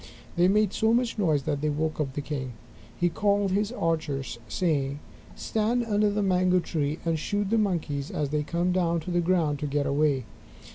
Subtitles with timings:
[0.35, 2.53] They made so much noise that they woke up the king.
[2.99, 4.97] He called his archers saying:
[5.35, 9.21] "Stand under the mango tree and shoot the Monkeys as they come down to the
[9.21, 10.25] ground to get away.